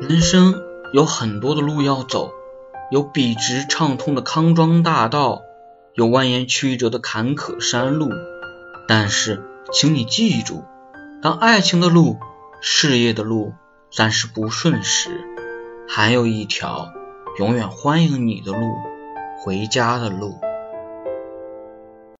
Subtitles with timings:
[0.00, 0.62] 人生
[0.92, 2.30] 有很多的路要走
[2.90, 5.40] 有笔直畅通的康庄大道
[5.94, 8.10] 有蜿蜒曲折的坎坷山路。
[8.86, 10.64] 但是请你记住
[11.22, 12.18] 当爱情的路
[12.60, 13.54] 事业的路
[13.90, 15.24] 暂时不顺时
[15.88, 16.92] 还有一条
[17.38, 18.60] 永远欢迎你的路
[19.42, 20.45] 回家的路。